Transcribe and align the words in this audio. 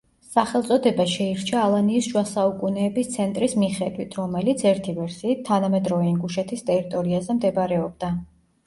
სახელწოდება 0.35 1.05
შეირჩა 1.15 1.59
ალანიის 1.65 2.07
შუა 2.13 2.23
საუკუნეების 2.31 3.11
ცენტრის 3.17 3.55
მიხედვით, 3.65 4.19
რომელიც, 4.23 4.65
ერთი 4.73 4.97
ვერსიით, 5.03 5.45
თანამედროვე 5.53 6.13
ინგუშეთის 6.17 6.69
ტერიტორიაზე 6.73 7.39
მდებარეობდა. 7.41 8.15